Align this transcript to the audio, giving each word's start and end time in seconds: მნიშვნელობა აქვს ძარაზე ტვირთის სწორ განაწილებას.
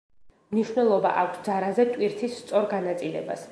მნიშვნელობა 0.53 1.11
აქვს 1.25 1.43
ძარაზე 1.49 1.87
ტვირთის 1.93 2.41
სწორ 2.41 2.69
განაწილებას. 2.75 3.49